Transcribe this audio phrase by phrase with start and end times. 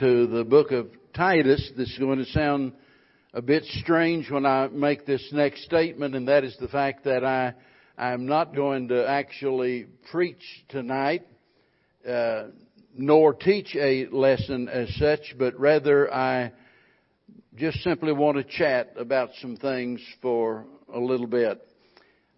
[0.00, 1.72] to the book of Titus.
[1.76, 2.72] This is going to sound
[3.34, 7.22] a bit strange when I make this next statement, and that is the fact that
[7.22, 7.52] I
[7.98, 11.26] I'm not going to actually preach tonight,
[12.08, 12.44] uh,
[12.96, 16.52] nor teach a lesson as such, but rather I
[17.56, 21.60] just simply want to chat about some things for a little bit.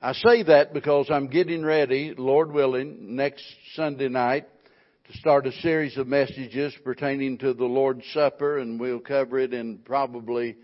[0.02, 3.44] I say that because I'm getting ready, Lord willing, next
[3.76, 4.48] Sunday night
[5.10, 9.52] to start a series of messages pertaining to the Lord's Supper, and we'll cover it
[9.52, 10.56] in probably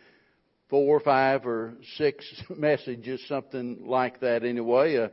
[0.70, 2.24] four, or five, or six
[2.56, 4.94] messages, something like that anyway.
[4.94, 5.10] A,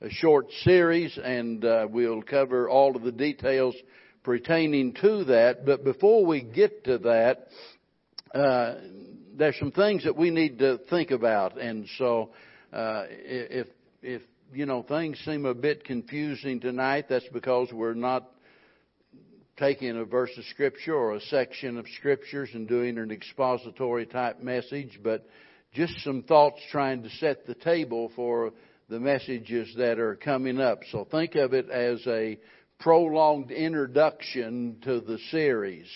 [0.00, 3.76] a short series, and uh, we'll cover all of the details
[4.24, 5.64] pertaining to that.
[5.64, 7.46] But before we get to that,
[8.34, 8.74] uh,
[9.36, 12.30] there's some things that we need to think about, and so
[12.72, 13.68] uh, if
[14.02, 18.33] if you know things seem a bit confusing tonight, that's because we're not
[19.56, 24.42] taking a verse of scripture or a section of scriptures and doing an expository type
[24.42, 25.26] message, but
[25.72, 28.52] just some thoughts trying to set the table for
[28.88, 30.80] the messages that are coming up.
[30.90, 32.38] So think of it as a
[32.78, 35.86] prolonged introduction to the series.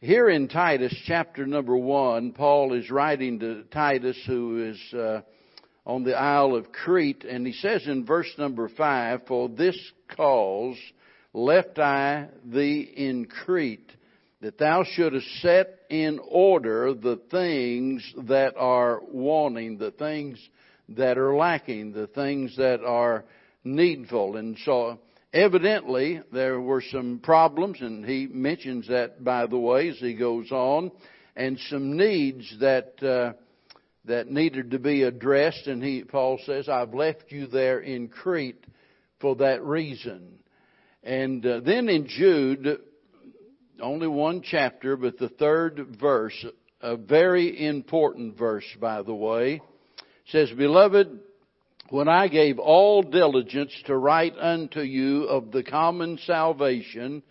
[0.00, 5.22] Here in Titus chapter number one, Paul is writing to Titus who is uh,
[5.86, 9.78] on the Isle of Crete, and he says in verse number five, For this
[10.14, 10.76] cause
[11.34, 13.90] left I thee in Crete,
[14.40, 20.38] that thou shouldest set in order the things that are wanting, the things
[20.90, 23.24] that are lacking, the things that are
[23.64, 24.36] needful.
[24.36, 24.98] And so
[25.32, 30.50] evidently there were some problems, and he mentions that by the way as he goes
[30.52, 30.92] on,
[31.36, 33.32] and some needs that uh,
[34.04, 35.66] that needed to be addressed.
[35.66, 38.64] And he Paul says, "I've left you there in Crete
[39.20, 40.38] for that reason."
[41.04, 42.78] And uh, then in Jude,
[43.80, 46.46] only one chapter, but the third verse,
[46.80, 49.60] a very important verse, by the way,
[50.28, 51.20] says, Beloved,
[51.90, 57.22] when I gave all diligence to write unto you of the common salvation,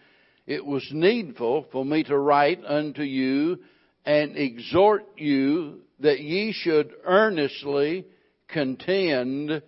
[0.46, 3.58] it was needful for me to write unto you
[4.06, 8.06] and exhort you that ye should earnestly
[8.50, 9.64] contend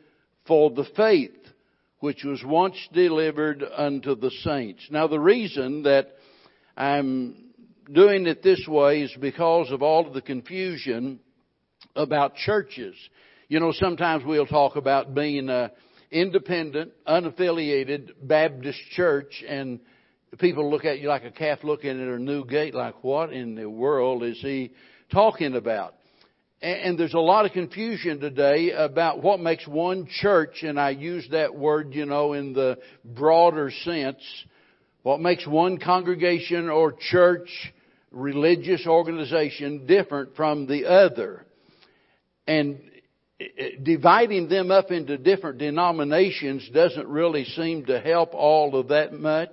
[0.45, 1.44] for the faith
[1.99, 4.85] which was once delivered unto the saints.
[4.89, 6.09] Now the reason that
[6.75, 7.35] I'm
[7.91, 11.19] doing it this way is because of all of the confusion
[11.95, 12.95] about churches.
[13.47, 15.71] You know, sometimes we'll talk about being a
[16.11, 19.79] independent, unaffiliated Baptist church and
[20.39, 23.55] people look at you like a calf looking at a new gate like what in
[23.55, 24.71] the world is he
[25.11, 25.95] talking about?
[26.61, 31.27] And there's a lot of confusion today about what makes one church, and I use
[31.31, 34.23] that word, you know, in the broader sense,
[35.03, 37.49] what makes one congregation or church,
[38.09, 41.45] religious organization different from the other.
[42.47, 42.79] And
[43.39, 49.13] eh, dividing them up into different denominations doesn't really seem to help all of that
[49.13, 49.51] much.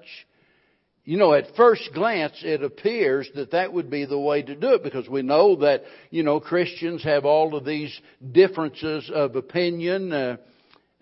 [1.04, 4.74] You know, at first glance, it appears that that would be the way to do
[4.74, 7.92] it because we know that, you know, Christians have all of these
[8.30, 10.36] differences of opinion uh,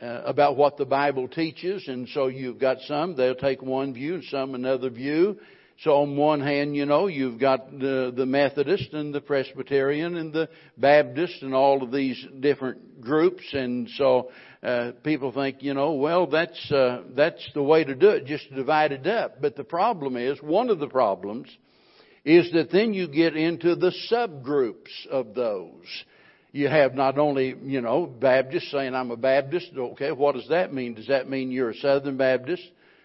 [0.00, 4.14] uh, about what the Bible teaches, and so you've got some, they'll take one view
[4.14, 5.38] and some another view.
[5.80, 10.32] So on one hand, you know, you've got the, the Methodist and the Presbyterian and
[10.32, 14.30] the Baptist and all of these different groups, and so
[14.62, 18.54] uh, people think, you know, well, that's uh, that's the way to do it, just
[18.54, 19.41] divide it up.
[19.41, 21.48] But the problem is, one of the problems
[22.25, 25.87] is that then you get into the subgroups of those.
[26.53, 29.71] You have not only, you know, Baptists saying I'm a Baptist.
[29.76, 30.94] Okay, what does that mean?
[30.94, 32.62] Does that mean you're a Southern Baptist?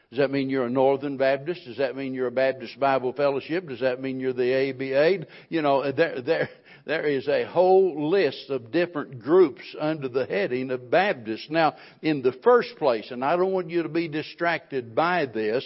[0.09, 1.65] Does that mean you're a Northern Baptist?
[1.65, 3.67] Does that mean you're a Baptist Bible Fellowship?
[3.67, 5.27] Does that mean you're the ABA?
[5.49, 6.49] You know, there, there,
[6.85, 11.47] there is a whole list of different groups under the heading of Baptists.
[11.49, 15.65] Now, in the first place, and I don't want you to be distracted by this,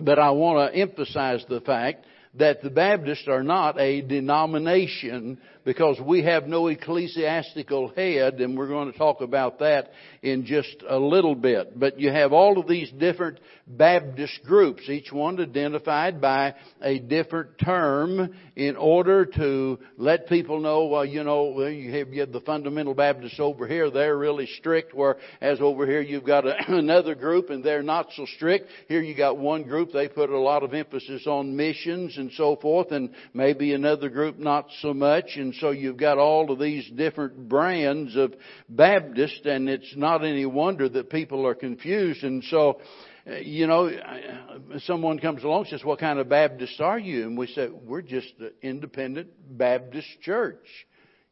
[0.00, 6.00] but I want to emphasize the fact that the Baptists are not a denomination because
[6.00, 9.90] we have no ecclesiastical head, and we're going to talk about that
[10.22, 11.78] in just a little bit.
[11.78, 17.58] But you have all of these different Baptist groups, each one identified by a different
[17.58, 22.40] term in order to let people know, well, you know, you have, you have the
[22.40, 27.50] fundamental Baptists over here, they're really strict, whereas over here you've got a, another group
[27.50, 28.68] and they're not so strict.
[28.88, 32.56] Here you got one group, they put a lot of emphasis on missions and so
[32.56, 35.36] forth, and maybe another group not so much.
[35.36, 38.34] And so you've got all of these different brands of
[38.68, 42.22] Baptist, and it's not any wonder that people are confused.
[42.22, 42.80] And so
[43.26, 47.22] eh, you know, eh, someone comes along and says, what kind of Baptist are you?
[47.22, 50.66] And we say, we're just an independent Baptist church.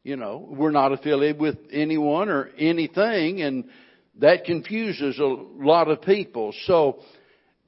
[0.05, 3.65] You know, we're not affiliated with anyone or anything and
[4.21, 6.53] that confuses a lot of people.
[6.67, 7.01] So,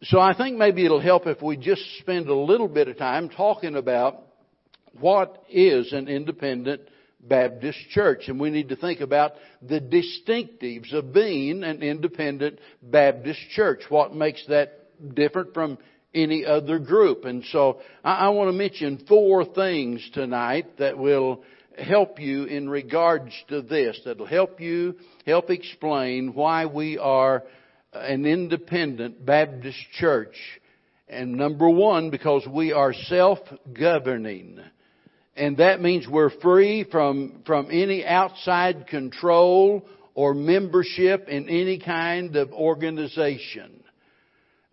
[0.02, 3.28] so I think maybe it'll help if we just spend a little bit of time
[3.28, 4.22] talking about
[4.98, 6.82] what is an independent
[7.22, 8.28] Baptist church.
[8.28, 9.32] And we need to think about
[9.62, 13.82] the distinctives of being an independent Baptist church.
[13.88, 15.78] What makes that different from
[16.14, 17.24] any other group?
[17.24, 21.42] And so I, I want to mention four things tonight that will
[21.78, 27.44] help you in regards to this, that'll help you, help explain why we are
[27.92, 30.36] an independent Baptist church.
[31.08, 34.60] And number one, because we are self-governing.
[35.36, 42.36] And that means we're free from, from any outside control or membership in any kind
[42.36, 43.82] of organization.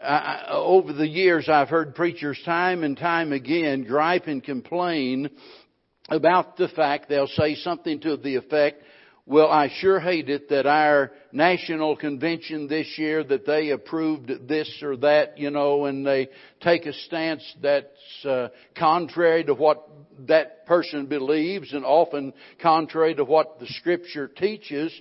[0.01, 5.29] I, over the years, I've heard preachers time and time again gripe and complain
[6.09, 8.83] about the fact they'll say something to the effect,
[9.29, 14.81] well, I sure hate it that our national convention this year that they approved this
[14.81, 16.29] or that, you know, and they
[16.61, 18.47] take a stance that's uh,
[18.77, 19.85] contrary to what
[20.27, 22.31] that person believes and often
[22.61, 24.93] contrary to what the scripture teaches.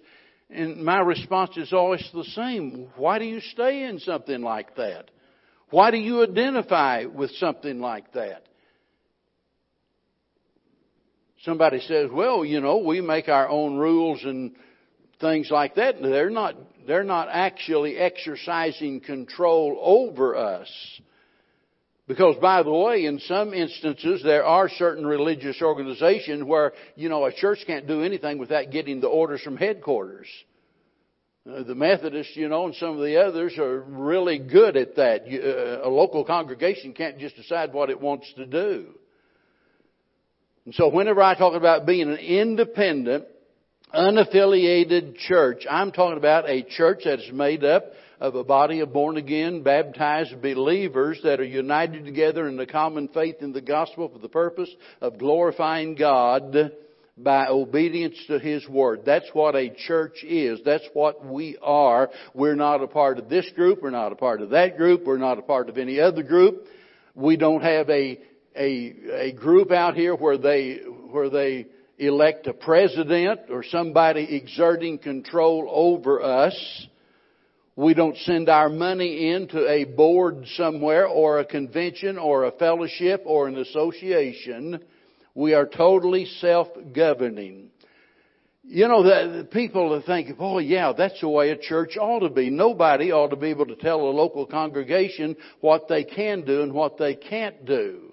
[0.51, 2.89] And my response is always the same.
[2.97, 5.09] Why do you stay in something like that?
[5.71, 8.46] Why do you identify with something like that?
[11.47, 14.55] Somebody says, well, you know, we make our own rules and
[15.21, 16.03] things like that.
[16.03, 16.57] They're not,
[16.87, 20.69] they're not actually exercising control over us.
[22.09, 27.25] Because by the way, in some instances, there are certain religious organizations where, you know,
[27.25, 30.29] a church can't do anything without getting the orders from headquarters.
[31.49, 35.29] Uh, the Methodists, you know, and some of the others are really good at that.
[35.29, 38.95] You, uh, a local congregation can't just decide what it wants to do.
[40.67, 43.25] And so whenever I talk about being an independent,
[43.95, 47.85] unaffiliated church, I'm talking about a church that is made up
[48.19, 53.07] of a body of born again, baptized believers that are united together in the common
[53.09, 54.71] faith in the gospel for the purpose
[55.01, 56.73] of glorifying God
[57.17, 59.03] by obedience to His Word.
[59.07, 60.59] That's what a church is.
[60.65, 62.11] That's what we are.
[62.35, 63.83] We're not a part of this group.
[63.83, 65.05] We're not a part of that group.
[65.07, 66.67] We're not a part of any other group.
[67.15, 68.19] We don't have a
[68.57, 68.95] a,
[69.29, 70.81] a group out here where they,
[71.11, 71.67] where they
[71.99, 76.87] elect a president or somebody exerting control over us.
[77.75, 83.23] We don't send our money into a board somewhere or a convention or a fellowship
[83.27, 84.83] or an association.
[85.35, 87.71] We are totally self-governing.
[88.69, 92.51] You know, the people think, oh yeah, that's the way a church ought to be.
[92.51, 96.73] Nobody ought to be able to tell a local congregation what they can do and
[96.73, 98.06] what they can't do.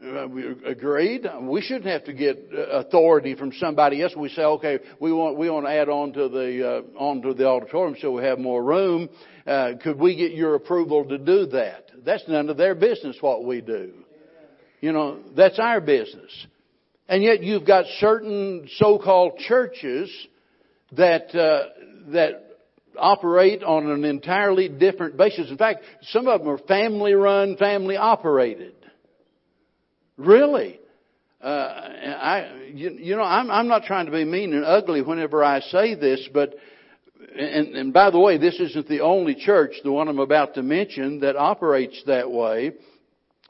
[0.00, 1.26] Uh, we agreed.
[1.40, 4.14] We shouldn't have to get uh, authority from somebody else.
[4.16, 7.48] We say, okay, we want we want to add on to the uh, onto the
[7.48, 9.08] auditorium so we have more room.
[9.44, 11.90] Uh, could we get your approval to do that?
[12.04, 13.92] That's none of their business what we do.
[14.80, 16.46] You know, that's our business.
[17.08, 20.14] And yet you've got certain so-called churches
[20.92, 21.70] that uh,
[22.12, 22.56] that
[22.96, 25.50] operate on an entirely different basis.
[25.50, 28.74] In fact, some of them are family run, family operated.
[30.18, 30.80] Really?
[31.40, 35.42] Uh, I, you, you know, I'm, I'm not trying to be mean and ugly whenever
[35.42, 36.54] I say this, but,
[37.38, 40.62] and, and by the way, this isn't the only church, the one I'm about to
[40.62, 42.72] mention, that operates that way.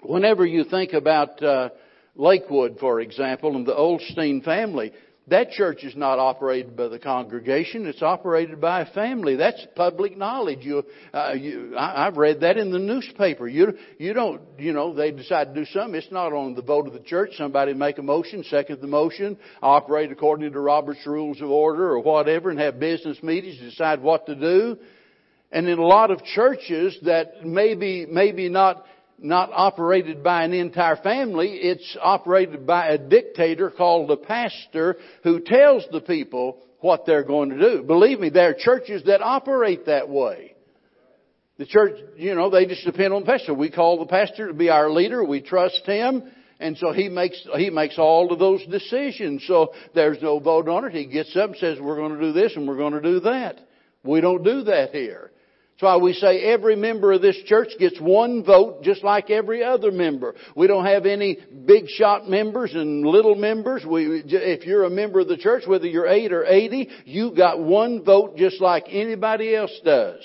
[0.02, 1.70] Whenever you think about, uh,
[2.14, 4.92] Lakewood, for example, and the Osteen family,
[5.30, 9.36] that church is not operated by the congregation; it's operated by a family.
[9.36, 10.60] That's public knowledge.
[10.62, 13.46] You, uh, you, I, I've read that in the newspaper.
[13.46, 15.94] You, you don't, you know, they decide to do something.
[15.94, 17.30] It's not on the vote of the church.
[17.36, 22.00] Somebody make a motion, second the motion, operate according to Robert's Rules of Order or
[22.00, 24.78] whatever, and have business meetings, decide what to do.
[25.50, 28.84] And in a lot of churches that maybe, maybe not
[29.18, 31.50] not operated by an entire family.
[31.54, 37.50] It's operated by a dictator called a pastor who tells the people what they're going
[37.50, 37.82] to do.
[37.82, 40.54] Believe me, there are churches that operate that way.
[41.58, 43.52] The church, you know, they just depend on the pastor.
[43.52, 45.24] We call the pastor to be our leader.
[45.24, 46.30] We trust him.
[46.60, 49.44] And so he makes, he makes all of those decisions.
[49.46, 50.92] So there's no vote on it.
[50.92, 53.20] He gets up and says, we're going to do this and we're going to do
[53.20, 53.60] that.
[54.04, 55.32] We don't do that here.
[55.78, 59.62] That's why we say every member of this church gets one vote just like every
[59.62, 60.34] other member.
[60.56, 63.84] We don't have any big shot members and little members.
[63.86, 67.60] We, if you're a member of the church, whether you're 8 or 80, you got
[67.60, 70.20] one vote just like anybody else does.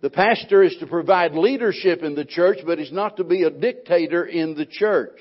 [0.00, 3.50] The pastor is to provide leadership in the church, but he's not to be a
[3.50, 5.20] dictator in the church.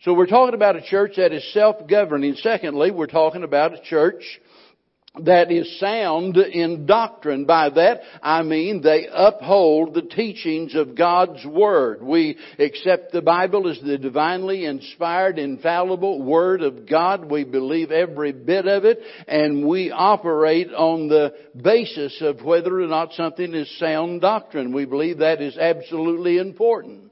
[0.00, 2.36] So we're talking about a church that is self-governing.
[2.36, 4.22] Secondly, we're talking about a church
[5.24, 7.44] that is sound in doctrine.
[7.44, 12.02] By that, I mean they uphold the teachings of God's Word.
[12.02, 17.30] We accept the Bible as the divinely inspired, infallible Word of God.
[17.30, 22.86] We believe every bit of it, and we operate on the basis of whether or
[22.86, 24.72] not something is sound doctrine.
[24.72, 27.10] We believe that is absolutely important.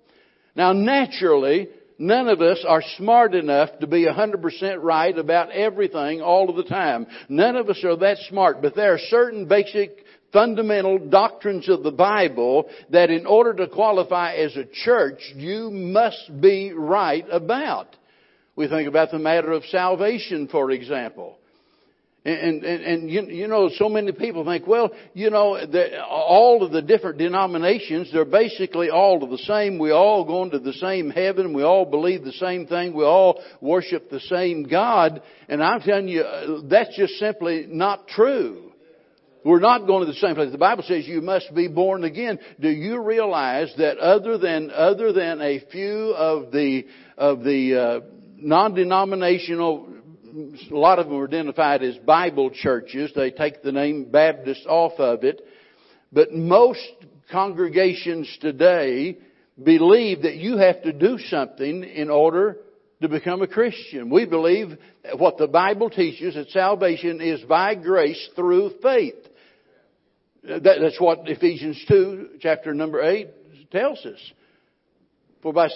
[0.56, 1.68] Now naturally,
[2.04, 6.64] None of us are smart enough to be 100% right about everything all of the
[6.64, 7.06] time.
[7.30, 11.90] None of us are that smart, but there are certain basic fundamental doctrines of the
[11.90, 17.96] Bible that in order to qualify as a church, you must be right about.
[18.54, 21.38] We think about the matter of salvation, for example.
[22.26, 26.62] And, and, and you, you know, so many people think, well, you know, the, all
[26.62, 29.78] of the different denominations, they're basically all the same.
[29.78, 31.52] We all go into the same heaven.
[31.52, 32.94] We all believe the same thing.
[32.94, 35.20] We all worship the same God.
[35.50, 38.72] And I'm telling you, uh, that's just simply not true.
[39.44, 40.50] We're not going to the same place.
[40.50, 42.38] The Bible says you must be born again.
[42.58, 46.86] Do you realize that other than, other than a few of the,
[47.18, 48.00] of the, uh,
[48.36, 49.93] non-denominational
[50.34, 53.12] a lot of them are identified as Bible churches.
[53.14, 55.40] They take the name Baptist off of it.
[56.12, 56.80] But most
[57.30, 59.18] congregations today
[59.62, 62.58] believe that you have to do something in order
[63.00, 64.10] to become a Christian.
[64.10, 64.76] We believe
[65.16, 69.14] what the Bible teaches that salvation is by grace through faith.
[70.42, 74.18] that's what Ephesians 2, chapter number 8, tells us.
[75.42, 75.68] For by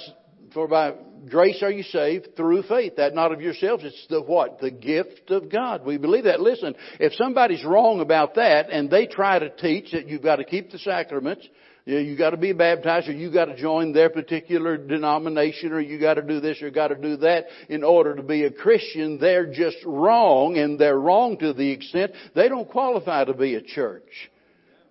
[0.59, 0.93] for by
[1.31, 2.97] grace are you saved through faith.
[2.97, 3.85] That not of yourselves.
[3.85, 4.59] It's the what?
[4.59, 5.87] The gift of God.
[5.87, 6.41] We believe that.
[6.41, 10.45] Listen, if somebody's wrong about that and they try to teach that you've got to
[10.45, 11.47] keep the sacraments,
[11.85, 16.01] you got to be baptized or you got to join their particular denomination or you
[16.01, 19.19] got to do this or got to do that in order to be a Christian,
[19.21, 23.63] they're just wrong and they're wrong to the extent they don't qualify to be a
[23.63, 24.29] church.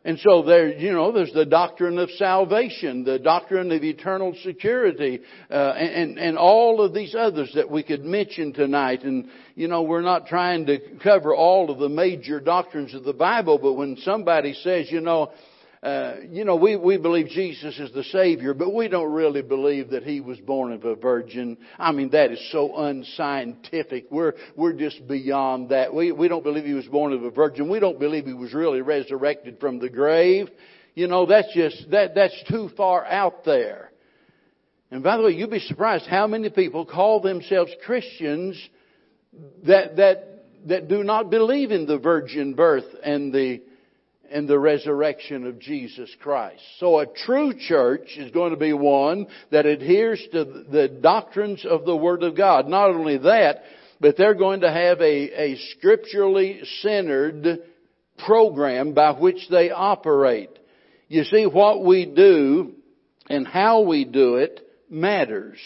[0.07, 5.19] And so there, you know, there's the doctrine of salvation, the doctrine of eternal security,
[5.51, 9.03] uh, and, and all of these others that we could mention tonight.
[9.03, 13.11] And, you know, we're not trying to cover all of the major doctrines of the
[13.11, 15.33] Bible, but when somebody says, you know,
[15.83, 19.91] uh, you know, we, we believe Jesus is the Savior, but we don't really believe
[19.91, 21.57] that He was born of a virgin.
[21.77, 24.07] I mean, that is so unscientific.
[24.09, 25.93] We're, we're just beyond that.
[25.93, 27.69] We, we don't believe He was born of a virgin.
[27.69, 30.49] We don't believe He was really resurrected from the grave.
[30.95, 33.91] You know, that's just, that, that's too far out there.
[34.89, 38.59] And by the way, you'd be surprised how many people call themselves Christians
[39.65, 43.61] that, that, that do not believe in the virgin birth and the,
[44.31, 46.61] and the resurrection of Jesus Christ.
[46.79, 51.85] So a true church is going to be one that adheres to the doctrines of
[51.85, 52.67] the Word of God.
[52.67, 53.63] Not only that,
[53.99, 57.59] but they're going to have a, a scripturally centered
[58.25, 60.51] program by which they operate.
[61.07, 62.73] You see, what we do
[63.29, 65.57] and how we do it matters.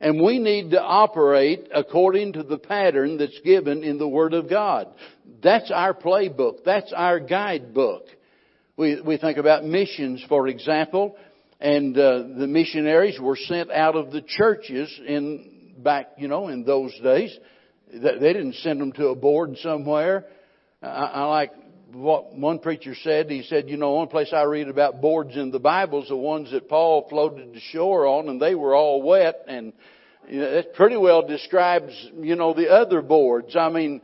[0.00, 4.48] And we need to operate according to the pattern that's given in the Word of
[4.48, 4.88] God.
[5.42, 6.64] That's our playbook.
[6.64, 8.04] That's our guidebook.
[8.76, 11.16] We, we think about missions, for example,
[11.60, 16.64] and uh, the missionaries were sent out of the churches in back, you know, in
[16.64, 17.36] those days.
[17.92, 20.26] They didn't send them to a board somewhere.
[20.80, 21.52] I, I like
[21.92, 23.30] what one preacher said.
[23.30, 26.16] He said, you know, one place I read about boards in the Bible is the
[26.16, 29.72] ones that Paul floated to shore on, and they were all wet, and
[30.28, 33.56] you know, that pretty well describes, you know, the other boards.
[33.56, 34.02] I mean,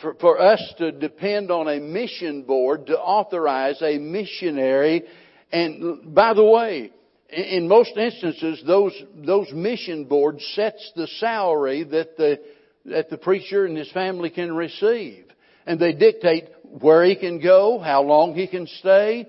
[0.00, 5.04] for, for us to depend on a mission board to authorize a missionary,
[5.50, 6.92] and by the way,
[7.30, 12.40] in most instances, those, those mission boards sets the salary that the,
[12.86, 15.24] that the preacher and his family can receive.
[15.66, 16.48] And they dictate
[16.80, 19.26] where he can go, how long he can stay.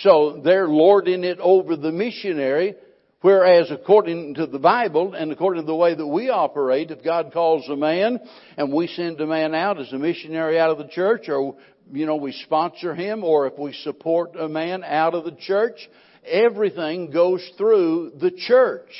[0.00, 2.76] So they're lording it over the missionary.
[3.22, 7.32] Whereas according to the Bible and according to the way that we operate, if God
[7.32, 8.18] calls a man
[8.56, 11.56] and we send a man out as a missionary out of the church or,
[11.92, 15.76] you know, we sponsor him or if we support a man out of the church,
[16.24, 18.90] everything goes through the church.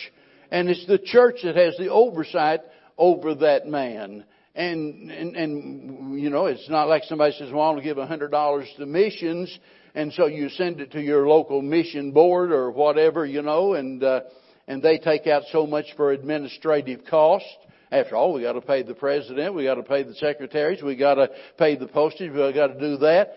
[0.50, 2.61] And it's the church that has the oversight
[2.99, 4.25] over that man.
[4.54, 7.99] And, and, and, you know, it's not like somebody says, well, I want to give
[7.99, 9.57] a hundred dollars to missions
[9.95, 14.02] and so you send it to your local mission board or whatever, you know, and
[14.02, 14.21] uh,
[14.69, 17.45] and they take out so much for administrative cost.
[17.90, 20.95] After all, we got to pay the president, we got to pay the secretaries, we
[20.95, 21.28] got to
[21.59, 23.35] pay the postage, we got to do that.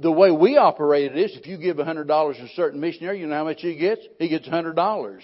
[0.00, 3.18] the way we operate it is if you give a $100 to a certain missionary,
[3.18, 4.02] you know how much he gets?
[4.20, 5.18] He gets a $100.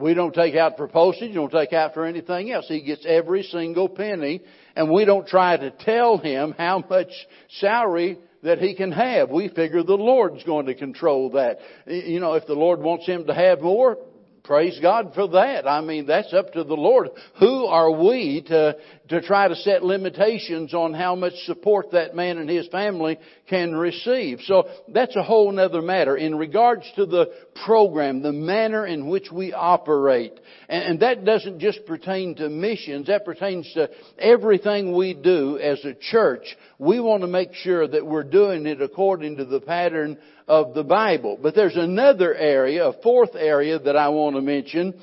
[0.00, 2.66] We don't take out for postage, We don't take out for anything else.
[2.68, 4.40] He gets every single penny,
[4.74, 7.12] and we don't try to tell him how much
[7.58, 9.30] salary that he can have.
[9.30, 11.58] We figure the Lord's going to control that.
[11.86, 13.98] You know, if the Lord wants him to have more,
[14.44, 15.66] praise God for that.
[15.66, 17.10] I mean, that's up to the Lord.
[17.38, 18.76] Who are we to,
[19.08, 23.18] to try to set limitations on how much support that man and his family
[23.48, 24.40] can receive?
[24.44, 26.16] So that's a whole other matter.
[26.16, 27.32] In regards to the
[27.64, 33.06] program, the manner in which we operate, and, and that doesn't just pertain to missions,
[33.08, 36.44] that pertains to everything we do as a church.
[36.78, 40.18] We want to make sure that we're doing it according to the pattern
[40.50, 41.38] of the Bible.
[41.40, 45.00] But there's another area, a fourth area that I want to mention,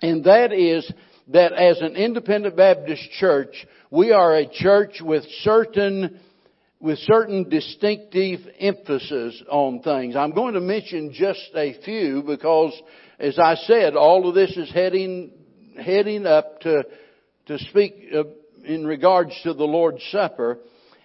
[0.00, 0.90] and that is
[1.28, 6.18] that as an independent Baptist church, we are a church with certain
[6.80, 10.16] with certain distinctive emphasis on things.
[10.16, 12.72] I'm going to mention just a few because,
[13.18, 15.30] as I said, all of this is heading
[15.76, 16.84] heading up to
[17.48, 18.22] to speak uh,
[18.64, 20.56] in regards to the Lord's Supper,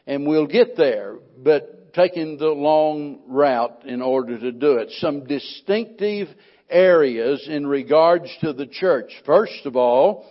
[0.08, 1.18] and we'll get there.
[1.44, 4.92] But taking the long route in order to do it.
[5.00, 6.28] Some distinctive
[6.70, 9.12] areas in regards to the church.
[9.26, 10.26] First of all,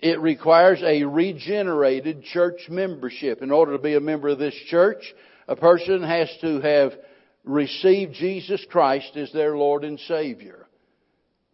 [0.00, 3.40] it requires a regenerated church membership.
[3.40, 5.02] In order to be a member of this church,
[5.48, 6.92] a person has to have
[7.44, 10.61] received Jesus Christ as their Lord and Savior.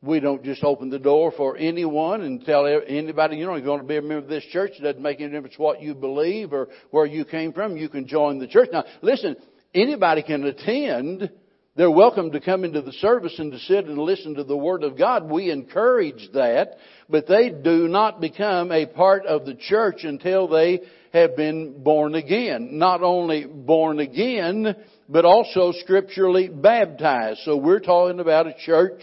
[0.01, 3.81] We don't just open the door for anyone and tell anybody, you know, you're going
[3.81, 4.73] to be a member of this church.
[4.79, 7.77] It doesn't make any difference what you believe or where you came from.
[7.77, 8.69] You can join the church.
[8.73, 9.37] Now, listen,
[9.75, 11.31] anybody can attend.
[11.75, 14.85] They're welcome to come into the service and to sit and listen to the Word
[14.85, 15.29] of God.
[15.29, 16.77] We encourage that,
[17.09, 20.81] but they do not become a part of the church until they
[21.13, 22.79] have been born again.
[22.79, 24.77] Not only born again,
[25.09, 27.41] but also scripturally baptized.
[27.45, 29.03] So we're talking about a church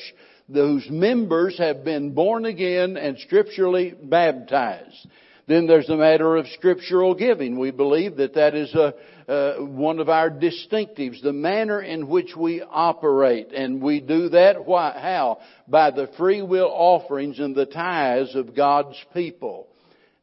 [0.51, 5.07] whose members have been born again and scripturally baptized.
[5.47, 7.59] Then there's the matter of scriptural giving.
[7.59, 8.95] We believe that that is a,
[9.31, 13.51] uh, one of our distinctives, the manner in which we operate.
[13.53, 15.39] And we do that why, how?
[15.67, 19.67] By the free will offerings and the tithes of God's people.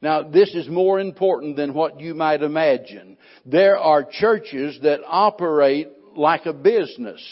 [0.01, 3.17] Now, this is more important than what you might imagine.
[3.47, 7.23] There are churches that operate like a business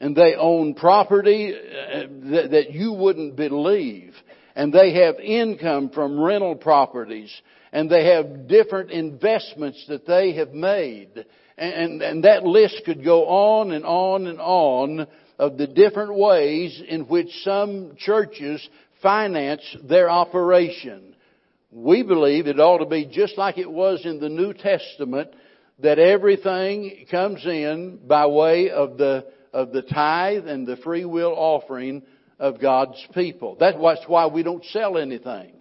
[0.00, 4.14] and they own property uh, that, that you wouldn't believe.
[4.54, 7.30] And they have income from rental properties.
[7.72, 11.26] And they have different investments that they have made.
[11.58, 15.06] And, and that list could go on and on and on
[15.38, 18.66] of the different ways in which some churches
[19.02, 21.14] finance their operation.
[21.70, 25.30] We believe it ought to be just like it was in the New Testament,
[25.80, 31.32] that everything comes in by way of the of the tithe and the free will
[31.34, 32.02] offering
[32.38, 33.56] of God's people.
[33.58, 35.54] That's why we don't sell anything.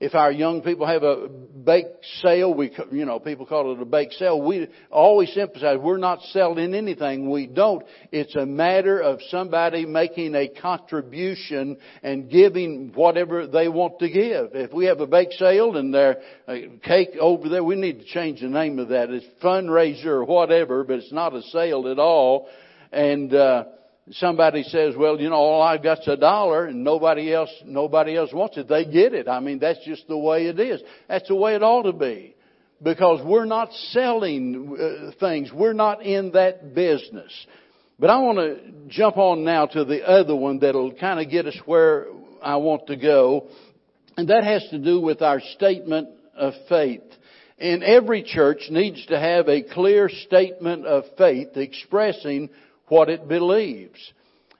[0.00, 1.86] If our young people have a bake
[2.22, 6.20] sale, we, you know, people call it a bake sale, we always emphasize we're not
[6.32, 7.30] selling anything.
[7.30, 7.84] We don't.
[8.10, 14.50] It's a matter of somebody making a contribution and giving whatever they want to give.
[14.54, 16.16] If we have a bake sale and their
[16.48, 19.10] uh, cake over there, we need to change the name of that.
[19.10, 22.48] It's fundraiser or whatever, but it's not a sale at all
[22.94, 23.64] and uh,
[24.12, 28.32] somebody says, "Well, you know, all I've got's a dollar, and nobody else, nobody else
[28.32, 29.28] wants it," they get it.
[29.28, 30.80] I mean, that's just the way it is.
[31.08, 32.34] That's the way it ought to be,
[32.82, 35.52] because we're not selling uh, things.
[35.52, 37.32] We're not in that business.
[37.98, 41.46] But I want to jump on now to the other one that'll kind of get
[41.46, 42.06] us where
[42.42, 43.48] I want to go,
[44.16, 47.02] and that has to do with our statement of faith.
[47.56, 52.50] And every church needs to have a clear statement of faith expressing
[52.88, 53.98] what it believes.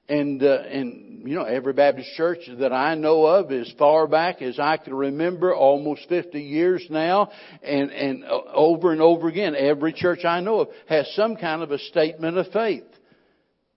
[0.07, 4.43] And, uh, and, you know, every Baptist church that I know of as far back
[4.43, 7.31] as I can remember, almost 50 years now,
[7.63, 11.63] and, and uh, over and over again, every church I know of has some kind
[11.63, 12.85] of a statement of faith.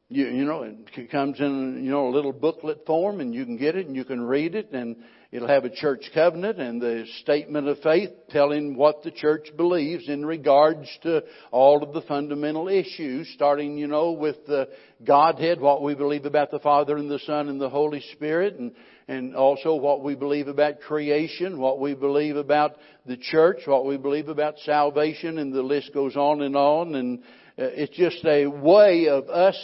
[0.10, 3.58] You, you know, it comes in, you know, a little booklet form and you can
[3.58, 4.98] get it and you can read it and
[5.30, 10.08] It'll have a church covenant and the statement of faith telling what the church believes
[10.08, 14.70] in regards to all of the fundamental issues, starting, you know, with the
[15.04, 18.72] Godhead, what we believe about the Father and the Son and the Holy Spirit, and,
[19.10, 23.98] and also what we believe about creation, what we believe about the church, what we
[23.98, 26.96] believe about salvation, and the list goes on and on.
[26.96, 29.58] And uh, it's just a way of us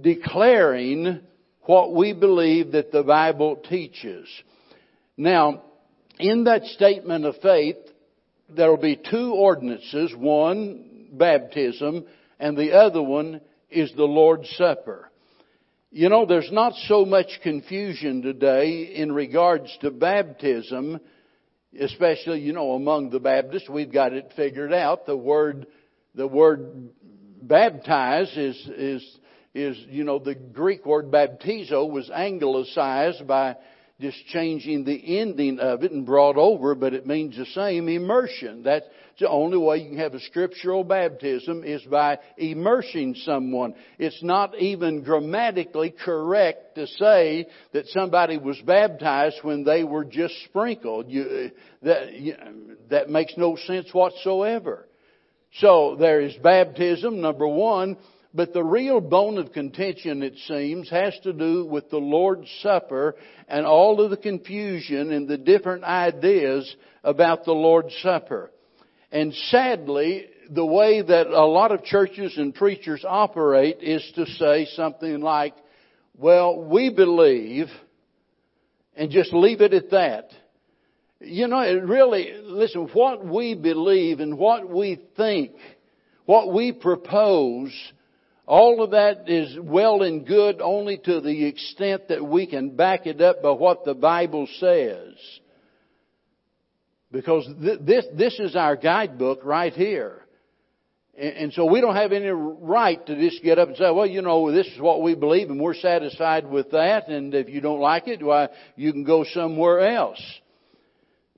[0.00, 1.20] declaring
[1.64, 4.26] what we believe that the Bible teaches.
[5.20, 5.64] Now,
[6.18, 7.76] in that statement of faith,
[8.48, 10.14] there will be two ordinances.
[10.16, 12.06] One baptism,
[12.38, 15.10] and the other one is the Lord's Supper.
[15.90, 21.00] You know, there's not so much confusion today in regards to baptism,
[21.78, 23.68] especially, you know, among the Baptists.
[23.68, 25.04] We've got it figured out.
[25.04, 25.66] The word,
[26.14, 26.88] the word
[27.42, 29.18] baptize is, is,
[29.54, 33.56] is, you know, the Greek word baptizo was anglicized by
[34.00, 38.62] just changing the ending of it and brought over, but it means the same immersion.
[38.62, 38.86] That's
[39.18, 43.74] the only way you can have a scriptural baptism is by immersing someone.
[43.98, 50.34] It's not even grammatically correct to say that somebody was baptized when they were just
[50.44, 51.10] sprinkled.
[51.10, 52.34] You, uh, that, you,
[52.88, 54.86] that makes no sense whatsoever.
[55.54, 57.98] So there is baptism, number one,
[58.32, 63.16] but the real bone of contention, it seems, has to do with the Lord's Supper
[63.48, 68.52] and all of the confusion and the different ideas about the Lord's Supper.
[69.10, 74.66] And sadly, the way that a lot of churches and preachers operate is to say
[74.76, 75.54] something like,
[76.16, 77.66] well, we believe,
[78.94, 80.30] and just leave it at that.
[81.20, 85.52] You know, it really, listen, what we believe and what we think,
[86.26, 87.72] what we propose,
[88.50, 93.06] all of that is well and good only to the extent that we can back
[93.06, 95.14] it up by what the Bible says.
[97.12, 100.22] Because th- this, this is our guidebook right here.
[101.16, 104.06] And, and so we don't have any right to just get up and say, well,
[104.06, 107.60] you know, this is what we believe and we're satisfied with that and if you
[107.60, 110.20] don't like it, why, you can go somewhere else.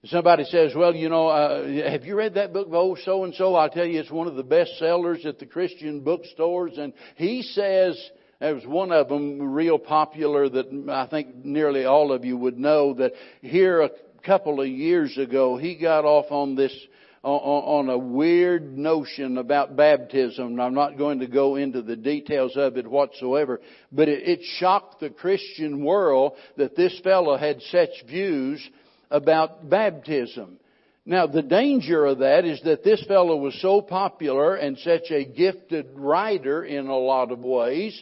[0.07, 3.55] Somebody says, well, you know, uh, have you read that book old so and so?
[3.55, 6.77] I'll tell you, it's one of the best sellers at the Christian bookstores.
[6.77, 7.97] And he says,
[8.41, 12.59] there was one of them real popular that I think nearly all of you would
[12.59, 13.13] know that
[13.43, 13.91] here a
[14.25, 16.77] couple of years ago, he got off on this,
[17.23, 20.59] on, a weird notion about baptism.
[20.59, 23.61] I'm not going to go into the details of it whatsoever,
[23.93, 28.69] but it shocked the Christian world that this fellow had such views
[29.13, 30.59] about baptism.
[31.05, 35.25] Now, the danger of that is that this fellow was so popular and such a
[35.25, 38.01] gifted writer in a lot of ways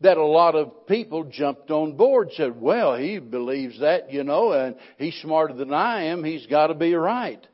[0.00, 4.52] that a lot of people jumped on board, said, well, he believes that, you know,
[4.52, 7.44] and he's smarter than I am, he's got to be right.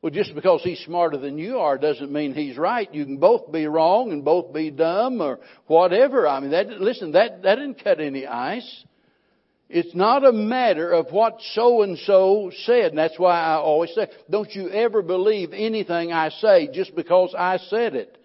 [0.00, 2.92] Well, just because he's smarter than you are doesn't mean he's right.
[2.94, 6.26] You can both be wrong and both be dumb or whatever.
[6.26, 8.84] I mean, that, listen, that, that didn't cut any ice.
[9.72, 12.86] It's not a matter of what so and so said.
[12.86, 17.32] And that's why I always say, don't you ever believe anything I say just because
[17.38, 18.18] I said it.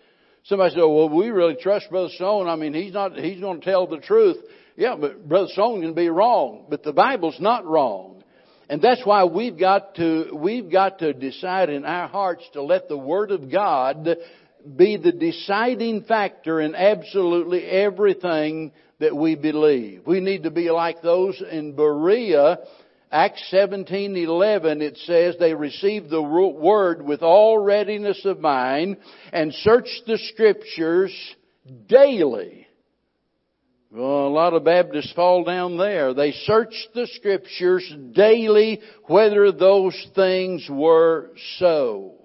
[0.45, 2.47] Somebody said, well, we really trust Brother Stone.
[2.47, 4.37] I mean, he's not, he's going to tell the truth.
[4.75, 6.65] Yeah, but Brother Stone can be wrong.
[6.67, 8.23] But the Bible's not wrong.
[8.67, 12.89] And that's why we've got to, we've got to decide in our hearts to let
[12.89, 14.17] the Word of God
[14.75, 20.03] be the deciding factor in absolutely everything that we believe.
[20.05, 22.59] We need to be like those in Berea.
[23.11, 28.97] Acts 17:11 it says they received the word with all readiness of mind
[29.31, 31.13] and searched the scriptures
[31.87, 32.67] daily.
[33.91, 36.13] Well, a lot of Baptists fall down there.
[36.13, 42.15] They searched the scriptures daily whether those things were so.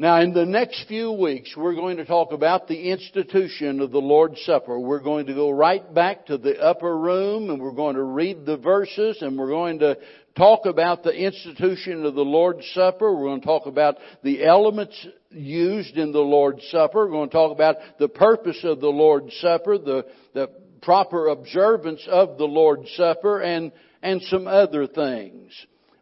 [0.00, 4.00] Now, in the next few weeks, we're going to talk about the institution of the
[4.00, 4.78] Lord's Supper.
[4.78, 8.46] We're going to go right back to the upper room and we're going to read
[8.46, 9.98] the verses and we're going to
[10.36, 13.12] talk about the institution of the Lord's Supper.
[13.12, 17.04] We're going to talk about the elements used in the Lord's Supper.
[17.04, 20.48] We're going to talk about the purpose of the Lord's Supper, the, the
[20.80, 25.50] proper observance of the Lord's Supper, and, and some other things.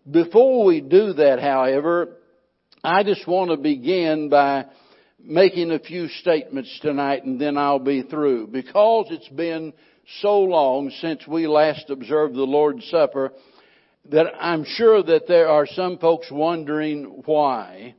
[0.09, 2.19] Before we do that, however,
[2.87, 4.67] I just want to begin by
[5.21, 8.47] making a few statements tonight and then I'll be through.
[8.47, 9.73] Because it's been
[10.21, 13.33] so long since we last observed the Lord's Supper
[14.11, 17.97] that I'm sure that there are some folks wondering why.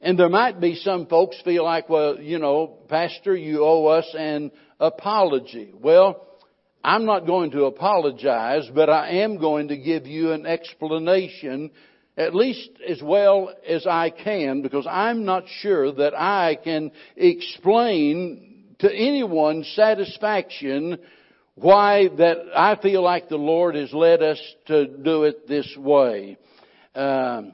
[0.00, 4.08] And there might be some folks feel like, well, you know, Pastor, you owe us
[4.18, 5.74] an apology.
[5.78, 6.26] Well,
[6.82, 11.70] I'm not going to apologize, but I am going to give you an explanation
[12.16, 18.74] at least as well as I can because I'm not sure that I can explain
[18.80, 20.98] to anyone's satisfaction
[21.54, 26.38] why that I feel like the Lord has led us to do it this way.
[26.94, 27.52] Um,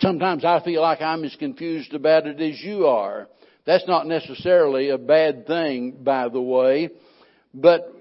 [0.00, 3.28] sometimes I feel like I'm as confused about it as you are.
[3.64, 6.90] That's not necessarily a bad thing, by the way,
[7.54, 7.94] but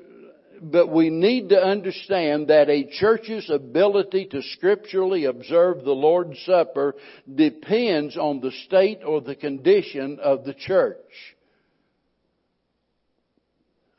[0.61, 6.95] but we need to understand that a church's ability to scripturally observe the Lord's Supper
[7.33, 10.97] depends on the state or the condition of the church.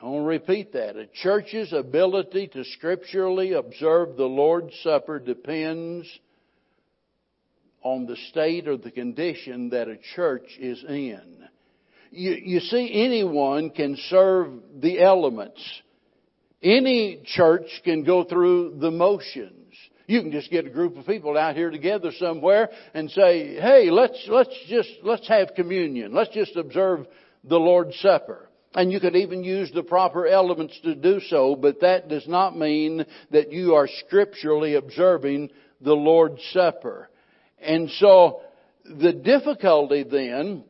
[0.00, 0.96] I want to repeat that.
[0.96, 6.06] A church's ability to scripturally observe the Lord's Supper depends
[7.82, 11.48] on the state or the condition that a church is in.
[12.12, 15.60] You, you see, anyone can serve the elements.
[16.62, 19.74] Any church can go through the motions.
[20.06, 23.90] You can just get a group of people out here together somewhere and say, hey,
[23.90, 26.12] let's, let's just, let's have communion.
[26.12, 27.06] Let's just observe
[27.44, 28.48] the Lord's Supper.
[28.74, 32.56] And you could even use the proper elements to do so, but that does not
[32.56, 37.10] mean that you are scripturally observing the Lord's Supper.
[37.60, 38.40] And so,
[38.84, 40.64] the difficulty then,